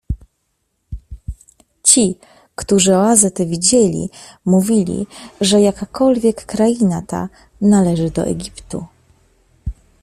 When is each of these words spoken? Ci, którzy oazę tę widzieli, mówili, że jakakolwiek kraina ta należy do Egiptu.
Ci, 1.83 2.15
którzy 2.55 2.95
oazę 2.95 3.31
tę 3.31 3.45
widzieli, 3.45 4.09
mówili, 4.45 5.07
że 5.41 5.61
jakakolwiek 5.61 6.45
kraina 6.45 7.01
ta 7.01 7.29
należy 7.61 8.11
do 8.11 8.23
Egiptu. 8.25 8.85